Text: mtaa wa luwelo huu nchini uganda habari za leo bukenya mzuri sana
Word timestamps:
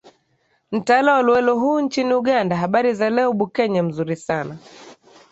mtaa 0.71 1.13
wa 1.15 1.21
luwelo 1.21 1.55
huu 1.59 1.79
nchini 1.79 2.13
uganda 2.13 2.55
habari 2.57 2.93
za 2.93 3.09
leo 3.09 3.33
bukenya 3.33 3.83
mzuri 3.83 4.15
sana 4.15 4.57